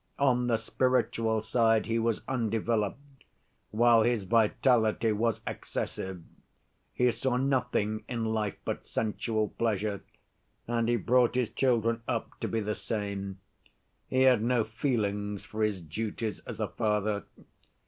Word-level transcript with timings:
On 0.17 0.47
the 0.47 0.57
spiritual 0.57 1.41
side 1.41 1.85
he 1.85 1.99
was 1.99 2.23
undeveloped, 2.27 3.23
while 3.69 4.01
his 4.01 4.23
vitality 4.23 5.11
was 5.11 5.43
excessive. 5.45 6.23
He 6.91 7.11
saw 7.11 7.37
nothing 7.37 8.03
in 8.09 8.25
life 8.25 8.55
but 8.65 8.87
sensual 8.87 9.49
pleasure, 9.49 10.01
and 10.67 10.89
he 10.89 10.95
brought 10.95 11.35
his 11.35 11.51
children 11.51 12.01
up 12.07 12.39
to 12.39 12.47
be 12.47 12.61
the 12.61 12.73
same. 12.73 13.41
He 14.07 14.23
had 14.23 14.41
no 14.41 14.63
feelings 14.63 15.45
for 15.45 15.61
his 15.61 15.79
duties 15.83 16.39
as 16.47 16.59
a 16.59 16.67
father. 16.69 17.25